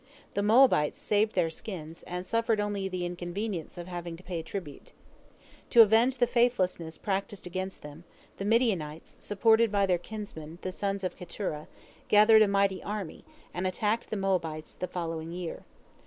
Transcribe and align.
The 0.33 0.41
Moabites 0.41 0.97
saved 0.97 1.35
their 1.35 1.51
skins, 1.51 2.01
and 2.07 2.25
suffered 2.25 2.59
only 2.59 2.87
the 2.89 3.05
inconvenience 3.05 3.77
of 3.77 3.85
having 3.85 4.15
to 4.17 4.23
pay 4.23 4.41
tribute. 4.41 4.93
To 5.69 5.83
avenge 5.83 6.17
the 6.17 6.25
faithlessness 6.25 6.97
practiced 6.97 7.45
against 7.45 7.83
them, 7.83 8.03
the 8.37 8.45
Midianites, 8.45 9.13
supported 9.19 9.71
by 9.71 9.85
their 9.85 9.99
kinsmen, 9.99 10.57
the 10.63 10.71
sons 10.71 11.03
of 11.03 11.15
Keturah, 11.17 11.67
gathered 12.07 12.41
a 12.41 12.47
mighty 12.47 12.81
army, 12.81 13.25
and 13.53 13.67
attacked 13.67 14.09
the 14.09 14.17
Moabites 14.17 14.73
the 14.73 14.87
following 14.87 15.31
year. 15.31 15.65